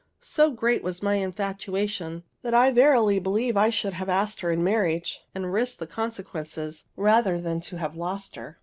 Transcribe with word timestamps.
So 0.23 0.49
great 0.49 0.81
was 0.81 1.03
my 1.03 1.17
infatuation, 1.17 2.23
that 2.41 2.55
I 2.55 2.71
verily 2.71 3.19
believe 3.19 3.55
I 3.55 3.69
should 3.69 3.93
have 3.93 4.09
asked 4.09 4.41
her 4.41 4.51
in 4.51 4.63
marriage, 4.63 5.19
and 5.35 5.53
risked 5.53 5.77
the 5.77 5.85
consequences, 5.85 6.85
rather 6.97 7.39
than 7.39 7.61
to 7.61 7.75
have 7.77 7.95
lost 7.95 8.35
her. 8.35 8.57